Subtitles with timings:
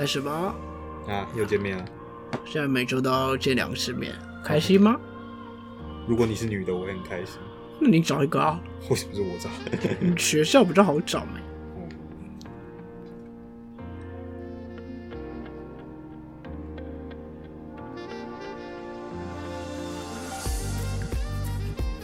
[0.00, 0.54] 开始吧。
[1.08, 1.84] 啊，又见面了。
[2.46, 4.98] 现在每周都要见两次面，开心吗？
[6.08, 7.34] 如果你是女的，我会很开心。
[7.78, 8.58] 那你找一个啊，
[8.88, 9.50] 为什么是我找？
[10.16, 11.32] 学校比较好找嘛。
[11.76, 11.86] 嗯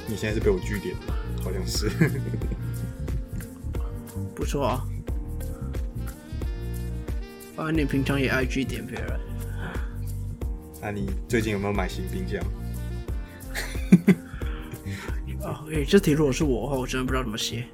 [0.06, 1.14] 你现在是被我据点吧？
[1.42, 1.90] 好像是。
[4.36, 4.86] 不错啊。
[7.66, 9.20] 啊，你平常也爱去点别人，
[10.80, 12.40] 那你最近有没有买新冰箱？
[15.42, 17.64] 啊， 诶、这题如果是我的话，我真的不知道怎么写。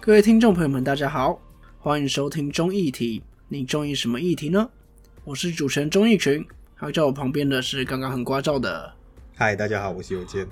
[0.00, 1.40] 各位听众朋友们，大家好，
[1.78, 3.22] 欢迎收听中议题。
[3.46, 4.68] 你中意什么议题呢？
[5.22, 8.92] 我是主持人钟义群，还有在我旁边的是刚刚很聒噪的，
[9.36, 10.44] 嗨，大家好，我是有健。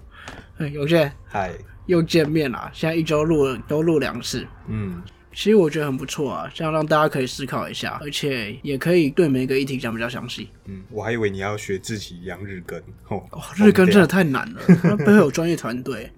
[0.58, 1.52] 哎，有健嗨，
[1.90, 2.70] 又见面了。
[2.72, 10.48] 现在一周录都录两次，嗯，其实我觉得很不错啊，这样让大家可以思考一下，而且也可以对每个议题讲比较详细。
[10.66, 16.10] 嗯，我还以为你要学自己一样日更哦，哦，日更真的太难了，它 背后有专业团队。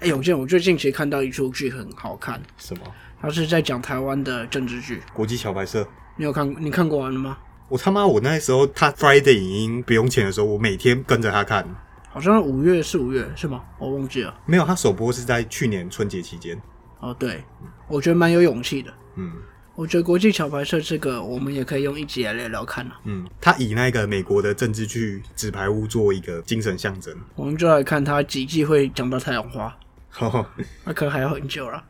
[0.00, 2.82] 哎、永健我最近其实看到一出剧很好看，什么
[3.20, 5.86] 他是在讲台湾的政治剧，国际桥牌社？
[6.16, 6.52] 你有看？
[6.58, 7.38] 你看过完了吗？
[7.68, 11.64] 我他妈，我那时候他 Friday 影音不用钱的时候，我每天跟着他看。
[12.12, 13.62] 好像五月四五月是吗？
[13.78, 14.34] 我忘记了。
[14.44, 16.60] 没有，他首播是在去年春节期间。
[17.00, 17.42] 哦，对，
[17.88, 18.92] 我觉得蛮有勇气的。
[19.16, 19.32] 嗯
[19.74, 23.00] 我觉得国际桥牌社这个，我们也可以用一集来聊聊看啊。
[23.04, 27.16] 嗯，他以那个美国的政治剧《纸牌屋》做一个精神象征。
[27.34, 29.74] 我们就来看他几季会讲到太阳花，
[30.18, 30.44] 哦
[30.84, 31.82] 那可能还要很久了。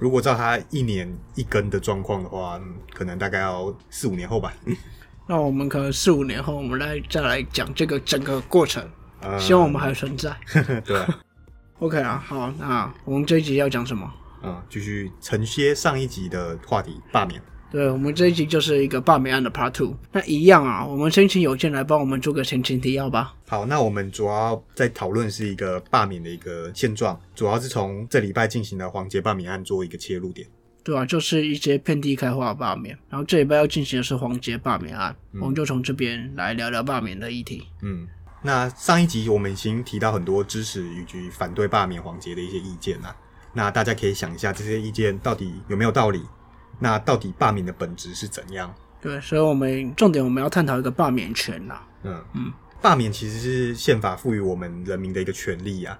[0.00, 4.52] 如果照他一年一更的状况的话，嗯可能大概要四五年后吧。
[5.28, 8.84] 那我们可能四五年后，我们来再来讲这个整个过程。
[9.22, 10.36] 呃希望我们还存在。
[10.84, 11.20] 对啊
[11.78, 14.12] ，OK 啊，好，那我们这一集要讲什么？
[14.42, 17.40] 嗯，继续承接上一集的话题，罢免。
[17.70, 19.96] 对我们这一集就是一个罢免案的 Part Two。
[20.12, 23.34] 那一样啊，我们先请有健来帮我们做个前情提要吧。
[23.48, 30.46] 好，那我们主要在讨论是一个罢免的一个现状，主要是从这礼拜进行的黄杰罢免案做一个切入点。
[30.84, 32.98] 对啊，就是一些遍地开花的罢免。
[33.08, 37.62] 然后这礼拜要进行的是黄杰罢免案，我们就从这边来聊聊罢免的议题。
[37.80, 38.06] 嗯，
[38.42, 43.14] 那上一集我们已经提到很多支持以及反对罢免黄杰的一些意见啦。
[43.52, 46.22] 那大家可以想一下，这些意见到底有没有道理？
[46.78, 48.74] 那到底罢免的本质是怎样？
[49.00, 51.86] 对，所以我们重点我们要探讨一个罢免权啦。
[52.02, 55.98] 嗯嗯，罢免其实是宪法赋予我们人民的一个权利啊。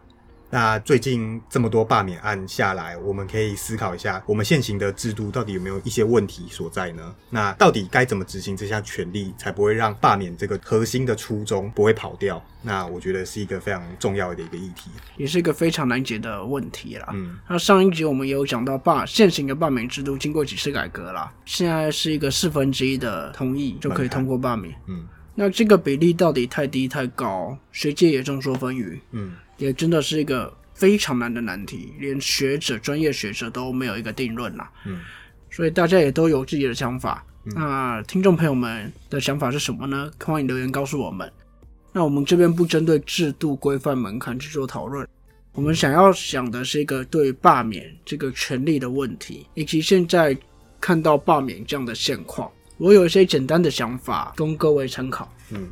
[0.52, 7.14] 那最近这么多罢免案下来，我们可以思考一下，我们现行的制度到底有没有一些问题所在呢？
[7.30, 12.44] 那到底该怎么执行这项权利，才不会让罢免这个核心的初衷不会跑掉？
[12.60, 14.90] 那我觉得是一个非常重要的一个议题。
[15.16, 17.08] 也是一个非常难解的问题啦。
[17.14, 24.74] 嗯，那上一集我们也有讲到罢现行的罢免制度经过几次改革啦，现在是一个四分之一的同意就可以通过罢免。
[24.86, 34.68] 嗯那这个比例到底太低太高，学界也众说纷纭，嗯也真的是一个非常难的难题，连学者、专业学者都没有一个定论啦。
[34.84, 34.98] 嗯，
[35.52, 37.24] 所以大家也都有自己的想法。
[37.44, 40.10] 那听众朋友们的想法是什么呢？
[40.24, 41.32] 欢迎留言告诉我们。
[41.92, 45.06] 那我们这边不针对制度规范门槛去做讨论，
[45.52, 50.36] 我们想要想的是一个对罢免这个权利的问题，以及现在
[50.80, 55.32] 看到罢免这样的现况，我有一些简单的想法供各位参考。
[55.50, 55.70] 嗯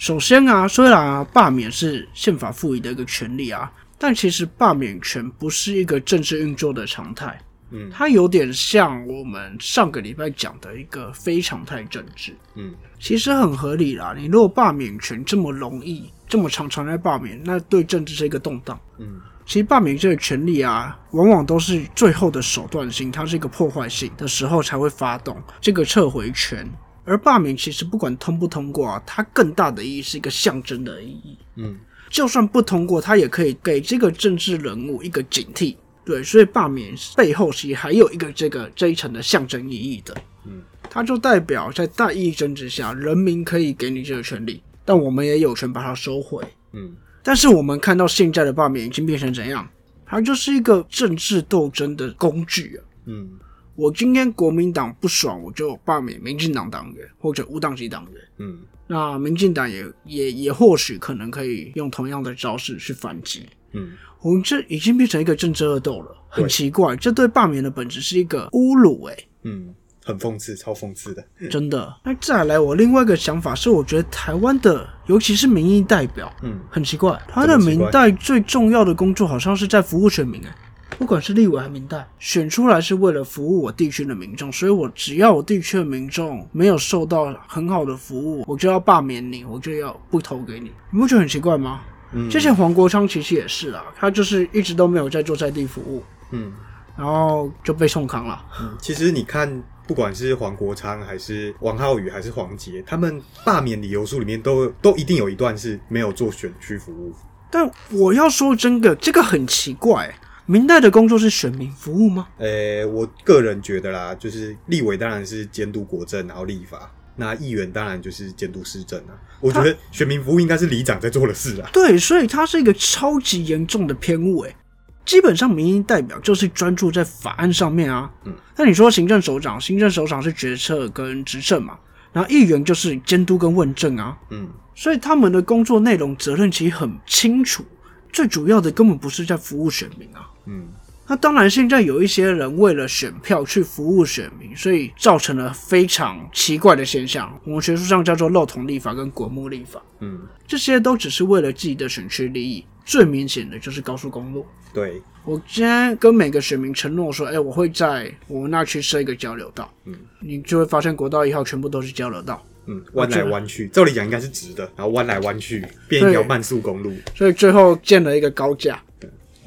[0.00, 7.38] 首先啊，虽然啊罢免是宪法赋予的一个权利啊，但其实罢免权不是一个政治运作的常态。
[7.70, 14.14] 嗯它有点像我们上个礼拜讲的一个非常态政治，嗯其实很合理啦。
[14.16, 18.80] 你如果罢免权这么容易，这么常常在罢免，那对政治是一个动荡。
[18.96, 26.66] 嗯其实罢免这个权利啊，往往都是最后的手段性，它是一个破坏性的时候才会发动这个撤回权。
[27.10, 31.36] 而罢免其实不管通不通过啊，它更大的意义是一个象征的意义。
[31.56, 31.76] 嗯
[32.08, 35.74] 就算不通过，它也可以给这个政治人物一个警惕。
[36.04, 40.16] 对，所以罢免背后其实还有一个这个这一层的象征意义的。
[40.46, 46.44] 嗯，它就代表在大义争之下，人民可以给你这个权利，但我们也有权把它收回。
[46.72, 49.68] 嗯但是我们看到现在的罢免已经变成怎样？
[50.06, 52.80] 它就是一个政治斗争的工具啊！
[53.06, 53.30] 嗯
[53.74, 58.22] 我今天国民党不爽，我就罢免民进党党员或者无党籍党员。
[58.38, 63.48] 嗯那民进党也也也或许可能可以用同样的招式去反击。
[63.72, 69.74] 嗯我们这已经变成一个政治恶斗了，很奇怪，这对罢免的本质是一个侮辱、欸，嗯，
[70.04, 71.24] 很讽刺，超讽刺的。
[71.48, 71.90] 真的。
[72.04, 80.54] 那再来，我另外一个想法是，我觉得台湾的，尤其是民意代表，嗯，很奇怪，他的怎么奇怪民代最重要的工作好像是在服务选民、欸，
[81.00, 90.70] 不管是立委还是民代，选出来是为了服务我地区的民众，所以我只要我地区的民众没有受到很好的服务，我就要罢免你，我就要不投给你。
[90.90, 91.80] 你不觉得很奇怪吗？
[92.12, 96.02] 嗯之前黄国昌其实也是啊，他就是一直都没有在做在地服务，
[96.32, 96.52] 嗯
[96.98, 98.44] 然后就被送康了。
[98.60, 107.10] 嗯，其实你看，不管是黄国昌还是王浩宇还是黄杰，他们罢免理由书里面都都一定有一段是没有做选区服务。
[107.50, 110.14] 但我要说真的，这个很奇怪，
[110.50, 112.26] 明代的工作是选民服务吗？
[112.36, 116.90] 呃，我个人觉得啦，就是立委当然是监督国政，然后立法。
[117.14, 119.14] 那议员当然就是监督施政啊。
[119.38, 121.70] 我觉得选民服务应该是里长在做的事啊。
[121.72, 124.56] 对，所以它是一个超级严重的偏误，诶。
[125.04, 128.10] 基本上民意代表就是专注在法案上面啊。
[128.24, 131.78] 嗯，那你说行政首长，行政首长是决策跟执政嘛，
[132.12, 134.18] 然后议员就是监督跟问政啊。
[134.30, 137.64] 嗯所以他们的工作内容责任其实很清楚，
[138.12, 140.26] 最主要的根本不是在服务选民啊。
[140.50, 140.68] 嗯
[141.06, 147.36] 那当然，现在有一些人为了选票去服务选民，所以造成了非常奇怪的现象。
[147.42, 152.64] 我们学术上叫做漏统立法跟国木立法，嗯，这些都只是为了自己的选区利益。
[152.84, 154.46] 最明显的就是高速公路。
[154.72, 166.92] 对，我今天跟每个选民承诺说，哎、我会在我们那区设一个交流道，嗯，你就会发现国道一号全部都是交流道，嗯，弯来弯去，照理讲应该是直的，然后弯来弯去，变一条慢速公路。
[167.16, 168.80] 所以最后建了一个高架，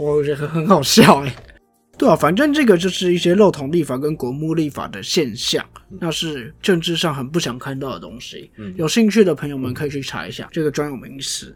[0.03, 1.35] 我觉得很好笑哎、
[1.97, 5.63] 对啊，反正这个就是一些漏统立法跟国木立法的现象，
[5.99, 8.51] 那是政治上很不想看到的东西。
[8.57, 11.55] 嗯有兴趣的朋友们可以去查一下这个专有名词。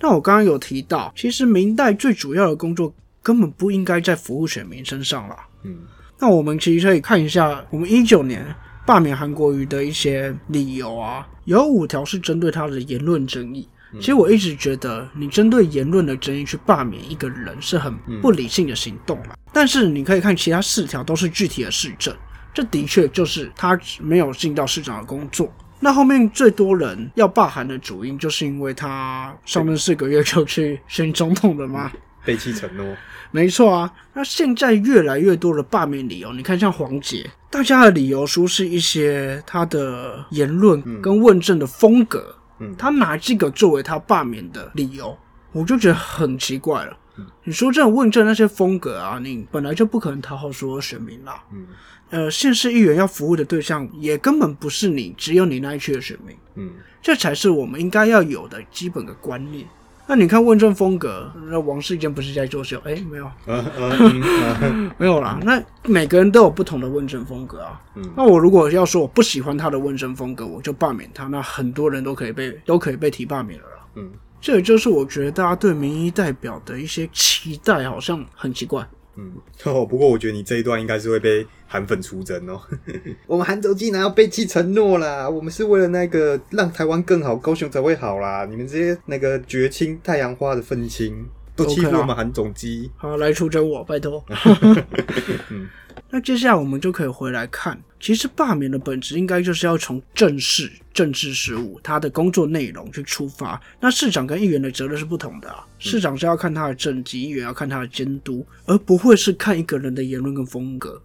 [0.00, 2.92] 那我刚刚有提到，其实明代最主要的工作
[3.22, 5.36] 根本不应该在服务选民身上啦。
[5.62, 5.76] 嗯
[6.18, 8.44] 那我们其实可以看一下，我们一九年
[8.86, 13.68] 罢免韩国瑜的一些理由啊，有五条是针对他的言论争议。
[14.00, 19.38] 其实我一直觉得，你针对言论的争议去罢免一个人是很不理性的行动了。
[19.52, 22.14] 但是你可以看其他四条都是具体的市政，
[22.52, 25.52] 这的确就是他没有尽到市长的工作。
[25.80, 31.92] 那后面最多人要罢韩的主因，就是因为他上任四个月就去选总统了吗。
[32.24, 32.86] 背弃承诺。
[33.30, 42.43] 没错啊，那现在越来越多的罢免理由，你看像黄杰，大家的理由书是一些他的言论跟问政的风格，嗯
[42.78, 45.16] 他拿这个作为他罢免的理由，
[45.52, 46.96] 我就觉得很奇怪了。
[47.44, 51.42] 你说这种问政那些风格啊，你本来就不可能讨好所有选民啦。
[51.52, 51.66] 嗯
[52.10, 56.72] 呃，县市议员要服务的对象也根本不是你，只有你那一区的选民，嗯
[57.02, 59.66] 这才是我们应该要有的基本的观念。
[60.06, 62.78] 那你看问政风格，那王世坚不是在作秀？
[62.84, 63.30] 哎，没有，
[64.98, 67.80] 没有啦，那每个人都有不同的问政风格啊。
[67.94, 73.76] 嗯那我如果要说我不喜欢他的问政风格，我就罢免他，那很多人都可以被都可以被提罢免了啦。
[73.96, 74.10] 嗯
[74.40, 78.86] 这也就是我觉得大家对民意代表的一些期待，好像很奇怪。
[79.16, 79.32] 嗯。
[79.64, 82.60] 哦，不过我觉得你这一段应该是会被韩粉出征哦。
[83.26, 85.28] 我们韩洲竟然要背弃承诺啦！
[85.28, 88.46] 我们是为了那个让台湾更好，高雄才会好啦。
[88.48, 92.90] 你们这些那个绝亲太阳花的愤青，都欺负我们韩总机。
[92.96, 94.24] 好，来出征我，拜托。
[95.50, 95.68] 嗯
[96.10, 103.60] 那接下来我们就可以回来看，其实罢免的本质应该就是要从正式、政治事务他的工作内容去出发。
[103.80, 111.00] 那市长跟议员的责任是不同的啊，市长是要看他的政绩，议员要看他的监督，而不会是看一个人的言论跟风格。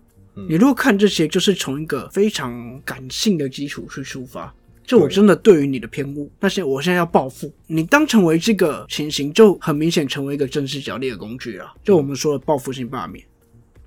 [0.48, 4.54] 你如果看这些，就是从一个非常感性的基础去出发。
[4.90, 11.72] 就我真的对于你的偏误，那些我现在要报复你，当成为这个情形，就很明显成为一个政治角力的工具了。
[11.84, 13.24] 就我们说的报复性罢免。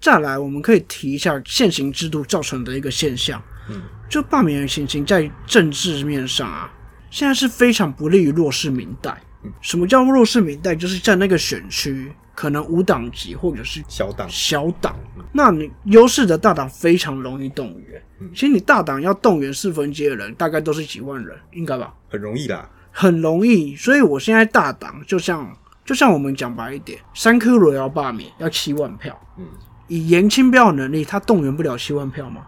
[0.00, 6.72] 再来，我们可以提一下现行制度造成的一个现象，嗯，就罢免的情形在政治面上啊，
[7.10, 9.20] 现在是非常不利于弱势民代。
[9.60, 10.74] 什么叫弱势民代？
[10.74, 14.96] 就是在那个选区可能无党籍或者是小党，小党，
[15.32, 18.02] 那你优势的大党非常容易动员。
[18.32, 21.92] 其实你大党要动员四分之一的人，大概都是几万人，应该吧？
[22.08, 22.68] 很容易啦。
[22.90, 23.74] 很容易。
[23.74, 25.50] 所以我现在大党就像
[25.84, 29.44] 就像我们讲白一点，三颗罗要罢免要七万票，嗯，
[29.88, 32.46] 以严清标的能力，他动员不了七万票吗？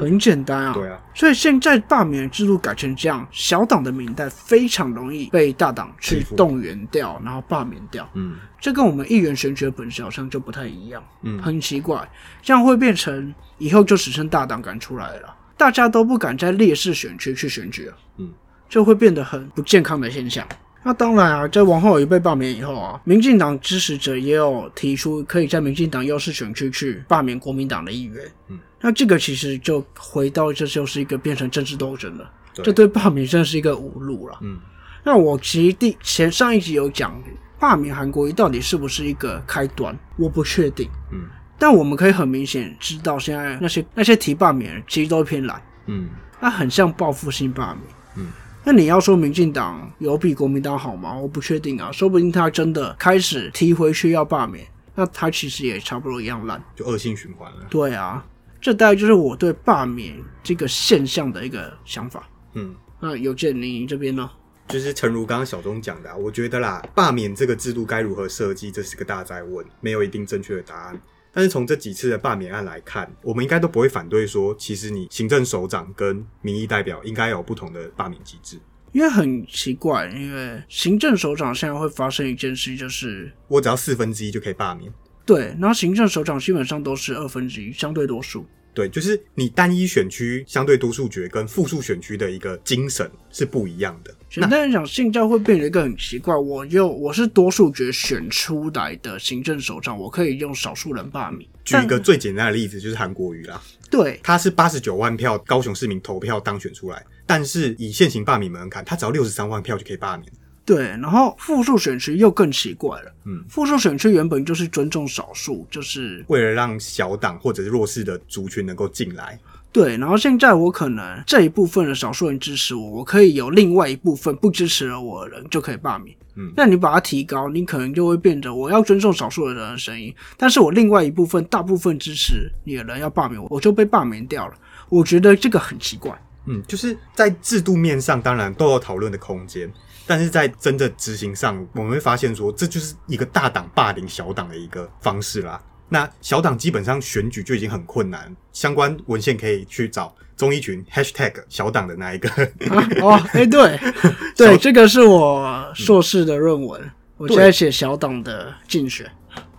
[0.00, 0.72] 很简单啊。
[0.72, 8.08] 对啊，所以现在罢免制度改成这样，小党的民代非常容易被大党去动员掉，然后罢免掉。
[8.14, 12.08] 嗯这跟我们议员选举的本质好像就不太一样，嗯很奇怪，
[12.42, 18.32] 这样会变成以后就只剩大党敢出来了，大家都不敢在劣势选区去选举了，嗯，
[18.68, 20.46] 就会变得很不健康的现象。
[20.86, 32.64] 那当然啊，在王浩宇被罢免以后啊，民进党支持者也有提出可以在民进党优势选区去罢免国民党的议员，嗯，那这个其实就回到这就是一个变成政治斗争了，对。
[32.64, 34.38] 这对罢免真的是一个侮辱了。
[34.42, 34.60] 嗯。
[35.02, 37.20] 那我其实第前上一集有讲，
[37.58, 40.88] 罢免韩国瑜到底是不是一个开端，我不确定。
[41.10, 41.24] 嗯。
[41.58, 46.08] 但我们可以很明显知道，现在那些那些提罢免的其实都偏蓝，嗯。
[46.38, 47.82] 那很像报复性罢免。
[48.18, 48.28] 嗯，
[48.68, 51.16] 那你要说民进党有比国民党好吗？
[51.16, 56.60] 我不确定啊，说不定他真的开始踢回去要罢免，那他其实也差不多一样烂。
[56.74, 57.58] 就恶性循环了。
[57.70, 58.26] 对啊，
[58.60, 62.28] 这大概就是我对罢免这个现象的一个想法。
[62.54, 62.74] 嗯。
[62.98, 64.28] 那有见你这边呢？
[64.66, 71.00] 就是诚如刚刚小钟讲的、啊，我觉得啦，罢免这个制度该如何设计，这是个大灾问，没有一定正确的答案。
[71.36, 78.58] 但是从这几次的罢免案来看，我们应该都不会反对说，其实你行政首长跟民意代表应该有不同的罢免机制。
[78.92, 84.90] 因为很奇怪，因为行政首长现在会发生一件事，就是我只要四分之一就可以罢免。
[85.26, 88.46] 对，然后行政首长基本上都是二分之一，相对多数。
[88.76, 94.14] 对，就是你单一选区相对多数决跟复数选区的一个精神是不一样的。
[94.28, 101.48] 简单来讲，现在会变成一个很奇怪，我又我是多数决选出来的行政首长，我可以用少数人罢免。
[101.64, 103.58] 举一个最简单的例子，就是韩国瑜啦，
[103.90, 110.30] 对他是八十九万票高雄市民投票当选出来，但是以现行罢免门槛，他只要六十三万票就可以罢免。
[110.66, 113.12] 对，然后复数选区又更奇怪了。
[113.24, 119.38] 嗯，复数选区原本就是尊重少数，就是为了让小党或者是弱势的族群能够进来，
[119.70, 126.16] 对，然后现在我可能这一部分的少数人支持我，我可以有另外一部分不支持了我的人就可以罢免。
[126.38, 134.54] 嗯那你把它提高，你可能就会变得我要尊重少数的人的声音，但是我另外一部分大部分支持你的人要罢免我，我就被罢免掉了。
[134.88, 136.12] 我觉得这个很奇怪。
[136.48, 139.72] 嗯，就是在制度面上当然都有讨论的空间，
[140.06, 145.60] 但是在真的执行上，我们会发现说，这就是一个大党霸凌小党的一个方式啦。
[145.88, 152.28] 那小党基本上选举就已经很困难，相关文献可以去找综艺群 hashtag 小党的那一个。
[152.28, 153.78] 啊 哦，哎、对
[154.36, 159.08] 对，这个是我硕士的论文，我现在写小党的竞选。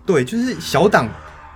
[0.05, 1.09] 对，就是小党，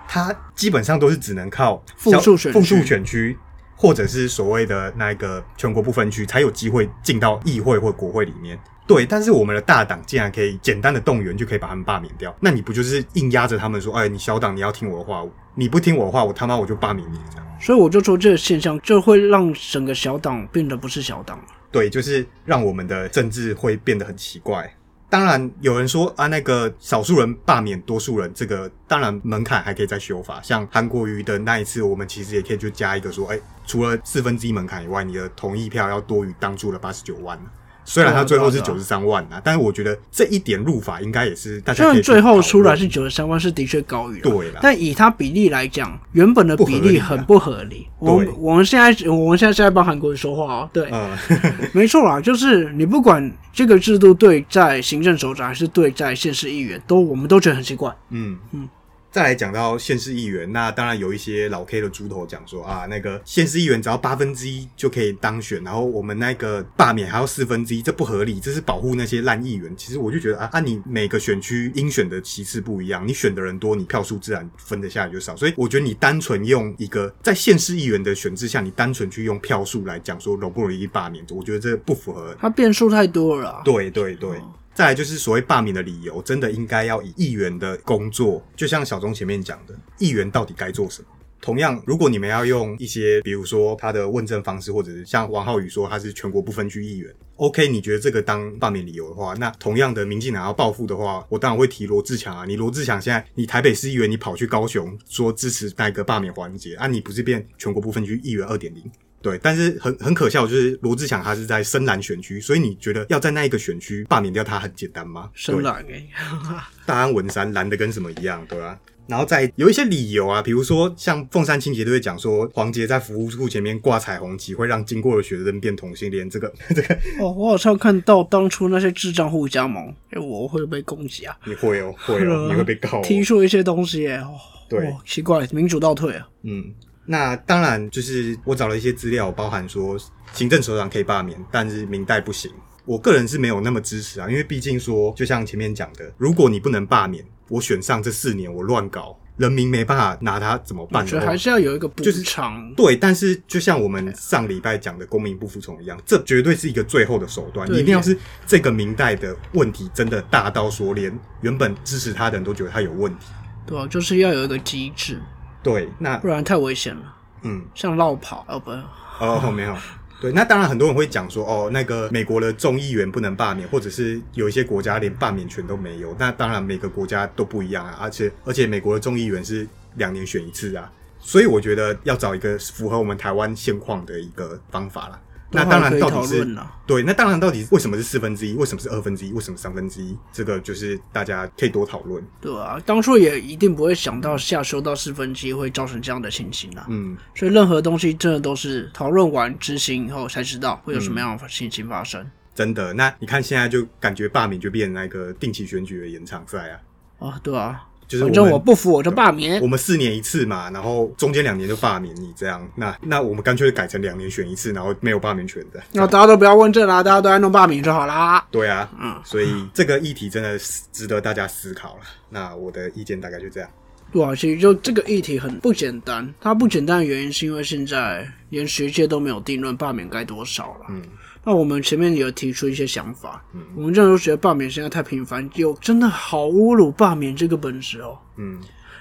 [0.07, 3.37] 它基本上都是只能靠复数选区复数选区，
[3.75, 8.57] 或者是所谓的那个全国不分区，才有机会进到议会或国会里面。
[8.87, 15.23] 对，但是我们的大党竟然可以简单的动员就可以把他们罢免掉，那你不就是硬压着他们说，哎，你小党你要听我的话，
[15.55, 17.47] 你不听我的话，我他妈我就罢免你这样。
[17.61, 21.45] 所以我就说这个现象就会让整个小党变得不是小党了。
[21.71, 24.69] 对，就是让我们的政治会变得很奇怪。
[25.09, 30.41] 当然，有人说啊，那个少数人罢免多数人，这个当然门槛还可以再修法。
[30.41, 37.37] 像韩国瑜的那一次，我们其实也可以就加一个说，哎、除了四分之一门槛以外，你的同意票要多于当初的八十九万。
[37.83, 47.87] 虽然他最后是九十三万啊，但是我觉得这一点入法应该也是大家最后出来是九十三万，是的确高于了，对了但以他比例来讲，原本的比例很不合理。
[47.99, 51.09] 我我们现在我们现在是在帮韩国人说话哦，对，嗯，
[51.73, 57.93] 没错啦，就是你不管这个制度对在行政首长还是对在县市议员，都我们都觉得很奇怪。
[58.09, 58.37] 嗯。
[58.51, 58.69] 嗯
[59.11, 69.75] 再来讲到县市议员，那当然有一些老 K 的猪头讲说啊，那个县市议员只要八分之一就可以当选，然后我们那个罢免还要四分之一，这不合理，这是保护那些烂议员。
[69.75, 75.35] 其实我就觉得啊，啊你每个选区应选的席次不一样，你选的人多，你票数自然分得下来就少。
[75.35, 83.61] 所以我觉得你单纯用一个在县市议员的选制下，你单纯去用票数来讲说容不容易罢免，我觉得这不符合他变数太多了啦。
[83.65, 84.39] 对对对。
[84.73, 91.07] 再来就是所谓罢免的理由，真的应该要以议员的工作，就像小钟前面讲的，议员到底该做什么？
[91.41, 102.45] 同样，如果你们要用一些，比如说他的问政方式，或者是像王浩宇说他是全国不分区议员，OK，你觉得这个当罢免理由的话，那同样的民进党要报复的话，我当然会提罗志强啊。
[102.45, 108.83] 你罗志强现在你台北市议员，你跑去高雄说支持那个罢免环节啊，你不是变全国不分区议员二点零？
[109.21, 115.29] 对，但是很很可笑，就是罗志祥他是在深蓝选区，所以你觉得要在那一个选区罢免掉他很简单吗？
[115.33, 116.07] 深蓝哎、
[116.85, 126.29] 大安文山蓝的跟什么一样，对吧、然后再有一些理由啊，比如说像凤山清洁队讲说，黄杰在服务处前面挂彩虹旗，会让经过的学生变同性恋。
[126.29, 133.01] 这个这个哦，我好像看到当初那些智障互加盟，哎、我会被攻击啊，你会哦，会哦，你会被告、哦。
[133.05, 134.33] 提出一些东西、欸，哦，
[134.69, 136.27] 对哦奇怪，民主倒退啊。
[136.43, 136.73] 嗯，
[137.05, 139.97] 那当然就是我找了一些资料，包含说
[140.33, 142.51] 行政首长可以罢免，但是明代不行。
[142.85, 152.73] 我个人是没有那么支持啊，因为毕竟说，就像前面讲的，如果你不能罢免，我选上这四年我乱搞，人民没办法拿他怎么我办的话觉得还是要有一个补就是偿。
[152.75, 157.67] 对，但是就像我们上礼拜讲的公民不服从一样，这绝对是一个最后的手段。
[157.67, 158.17] 对一定要是
[158.47, 163.27] 这个明代的问题真的大到说，连原本支持他的人都觉得他有问题。
[163.67, 165.19] 对啊，就是要有一个机制，
[165.63, 167.15] 对，那不然太危险了。
[167.43, 168.71] 嗯，像绕跑，哦不，
[169.19, 169.75] 哦没有，
[170.21, 176.15] 对，那当然很多人会讲说，哦，那个美国的众议员不能罢免，或者是有一些国家连罢免权都没有。
[176.19, 185.19] 那当然每个国家都不一样啊，而且而且美国的众议员是两年选一次啊，所以我觉得要找一个符合我们台湾现况的一个方法啦。
[185.51, 188.53] 那当然，到底是对，那当然，到底为什么是四分之一？
[188.53, 189.33] 为什么是二分之一？
[189.33, 190.17] 为什么三分之一？
[190.31, 192.23] 这个就是大家可以多讨论。
[192.39, 196.85] 对啊，当初也一定不会想到下修到四分之一会造成这样的情形啊。
[196.89, 202.25] 嗯，所以任何东西真的都是讨论完执行以后才知道会有什么样的情形发生。
[202.55, 206.79] 真的，那你看现在就感觉罢免就变成那个定期选举的延长赛啊。
[207.19, 207.83] 哦，对啊。
[208.19, 209.61] 反正我不服我就罢免。
[209.61, 212.67] 我们四年一次嘛，然后中间两年就罢免你这样。
[212.75, 215.81] 那那我们干脆改成两年选一次，然后没有罢免权的。
[215.91, 218.45] 那大家都不要问政啦，大家都在弄罢免就好啦。
[218.51, 220.57] 对啊，嗯，所以这个议题真的
[220.91, 222.01] 值得大家思考了。
[222.29, 223.69] 那我的意见大概就这样。
[224.11, 226.33] 对啊，其实就这个议题很不简单。
[226.39, 230.85] 它不简单的原因是因为现在连学界都没有定论罢免该多少了。
[230.89, 231.01] 嗯。
[231.43, 238.59] 那我们前面有提出一些想法，嗯，我们这样都觉得罢免现在太频繁，有真的好侮辱罢免这个本质哦，嗯，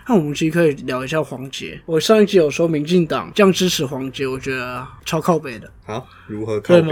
[0.09, 1.79] 那我们其实可以聊一下黄杰。
[1.85, 5.71] 我上一集有说民进党这样支持黄杰，我觉得超靠北的。
[5.85, 6.89] 好，如何靠北？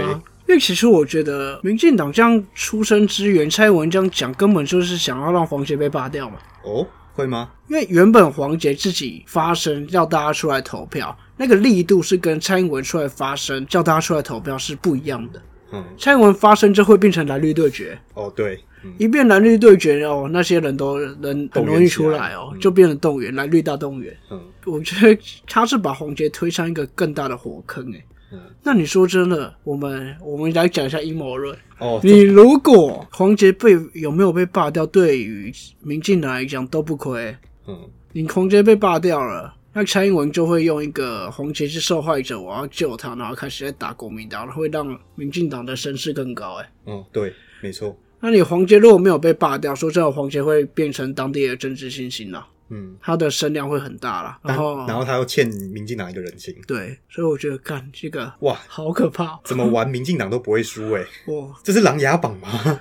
[0.47, 6.37] 因为其实我觉得民进党这样出声支援蔡英文这样讲，根本就是想要让黄杰被罢掉嘛。
[6.63, 6.85] 哦，
[7.19, 7.51] 会吗？
[7.67, 11.15] 因为原本黄杰自己发声要大家出来投票。
[11.37, 15.41] 那个力度是跟蔡英文出来发声，叫大家出来投票是不一样的。
[15.71, 17.97] 嗯，蔡英文发声就会变成蓝绿对决。
[18.13, 18.59] 哦，对，
[18.97, 24.15] 一变蓝绿对决哦，那些人都人很容易出来哦，就变成动员蓝绿大动员。
[24.31, 27.97] 嗯，我觉得他是把黄杰推上一个更大的火坑哎。
[27.97, 28.18] 嗯，
[28.63, 31.57] 那你说真的，我们我们来讲一下阴谋论。
[31.79, 37.35] 哦，你如果黄杰被有没有被罢掉，对于民进党来讲都不亏。
[37.67, 39.55] 嗯，你黄杰被罢掉了。
[39.71, 46.55] 那蔡英文就会用一个黄杰是受害者，我要救他，然后开始在打国民党，会让民进党的声势更高。
[46.55, 47.31] 哎，嗯，对，
[47.61, 47.95] 没错。
[48.19, 52.45] 那你黄杰如果没有被罢掉，说真的，黄杰会变成当地的政治新星了。
[52.69, 54.39] 嗯，他的声量会很大啦。
[54.43, 56.55] 然后，然后他又欠民进党一个人情。
[56.67, 59.39] 对，所以我觉得干这个哇，好可怕！
[59.43, 61.01] 怎么玩民进党都不会输哎。
[61.27, 62.79] 哇，这是琅琊榜吗？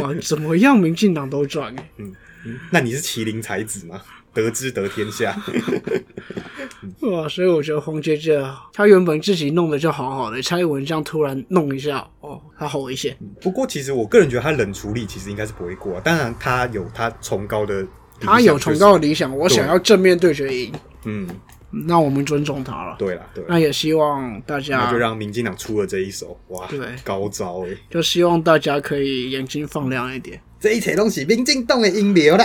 [0.00, 1.90] 哇，怎么样民进党都赚哎。
[1.98, 2.14] 嗯，
[2.70, 4.00] 那你是麒麟才子吗？
[4.34, 5.36] 得之得天下，
[7.02, 7.28] 哇！
[7.28, 8.40] 所以我觉得黄杰杰
[8.72, 13.16] 他原本自己弄的就好好的，蔡英文这样突然弄一下，哦，他好危险。
[13.40, 17.84] 不过其实我个人觉得他冷处理其实应该是不会过，当然他有他崇高的，
[18.20, 20.72] 他有崇高的理想，我想要正面对决赢。
[21.04, 21.28] 嗯，
[21.70, 22.96] 那我们尊重他了。
[22.98, 30.40] 对了，对，那也希望大家那就让民进党出了这一手，哇，对，高招哎，就希望大家可以眼睛放亮一点。
[30.60, 32.44] 这一切都是民进党的阴谋了。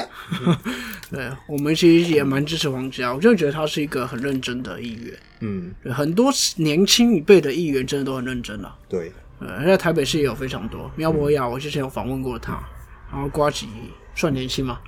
[1.09, 5.13] 对，我们其实也蛮支持黄家，我就觉得他是一个很认真的议员。
[5.39, 8.75] 嗯，对，很多年轻一辈的议员真的都很认真了。
[8.87, 10.89] 对，呃，在台北市也有非常多。
[10.95, 12.63] 苗博雅，我之前有访问过他，
[13.11, 13.67] 然后瓜吉
[14.15, 14.79] 算年轻吗？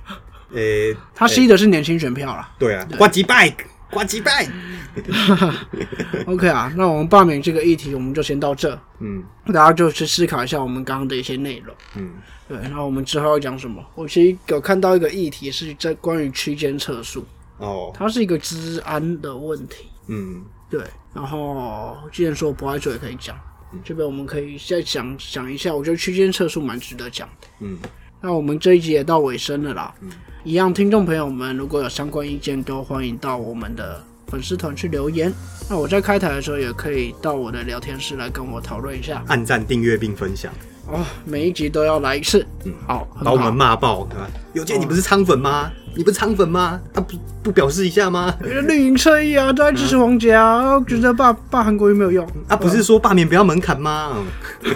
[0.52, 2.54] 呃，他吸的是年轻选票啦。
[2.60, 3.56] 对啊，瓜吉拜。
[3.92, 4.48] 挂几拜。
[6.26, 8.78] OK 啊，那我们罢免这个议题，我们就先到这。
[9.00, 11.76] 嗯，大家就去思考一下我们刚刚的一些内容。
[11.96, 12.14] 嗯，
[12.48, 13.84] 对，那我们之后要讲什么？
[13.94, 17.26] 我其实有看到一个议题是在关于区间测速。
[17.58, 19.86] 哦，它是一个治安的问题。
[20.08, 20.82] 嗯，对。
[21.14, 23.38] 然后既然说不爱做也可以讲，
[23.84, 25.74] 这边我们可以再讲讲一下。
[25.74, 27.48] 我觉得区间测速蛮值得讲的。
[27.60, 27.78] 嗯，
[28.20, 29.94] 那我们这一集也到尾声了啦。
[30.02, 30.10] 嗯。
[30.46, 35.34] 一样，听众朋友们，如果有相关意见，都欢迎到我们的粉丝团去留言。
[35.68, 39.24] 那我在开台的时候，也可以到我的聊天室来跟我讨论一下。
[39.26, 40.54] 按赞、订阅并分享
[40.88, 42.46] 哦，每一集都要来一次。
[42.64, 44.28] 嗯，好，把我们骂爆，对吧？
[44.54, 45.72] 有件，你不是仓粉吗？
[45.96, 46.80] 你不是仓粉吗？
[46.94, 48.34] 啊，不不表示一下吗？
[48.42, 52.56] 绿营侧翼啊，都在支持皇家，觉得罢罢韩国瑜没有用啊？
[52.56, 54.14] 不是说罢免不要门槛吗？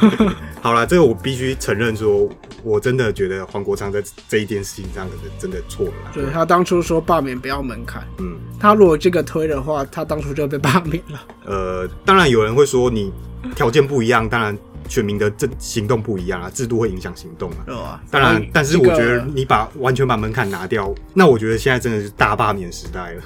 [0.62, 2.28] 好了，这个我必须承认，说
[2.63, 5.93] 我真的觉得黄国昌在这一件事情上真的错了。
[6.13, 11.22] 对他当初说罢免不要门槛，嗯，他如果这个推的话，他当初就被罢免了。
[11.45, 13.12] 呃，当然有人会说你
[13.56, 14.58] 条件不一样，当然。
[14.89, 18.02] 选民的这行动不一样啊，制度会影响行动啊。
[18.12, 23.23] 当然，但是我觉得你把完全把门槛拿掉，那我觉得现在真的是大罢免时代了。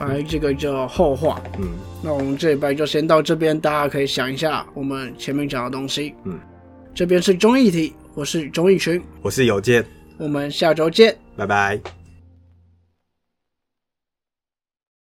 [0.00, 1.40] 哎，这个叫后话。
[1.58, 1.70] 嗯，
[2.02, 6.14] 那我们这一拜就先到这边，大家可以想一下我们前面讲的东西。
[6.24, 6.38] 嗯，
[6.94, 9.84] 这边是综艺题，我是综艺群，我是有健，
[10.18, 11.99] 我们下周见，拜拜。